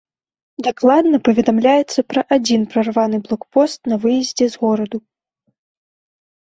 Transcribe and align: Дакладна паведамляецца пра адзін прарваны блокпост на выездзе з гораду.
Дакладна 0.67 1.17
паведамляецца 1.29 1.99
пра 2.13 2.21
адзін 2.39 2.61
прарваны 2.73 3.17
блокпост 3.29 3.79
на 3.93 4.01
выездзе 4.09 4.45
з 4.57 4.65
гораду. 4.65 4.97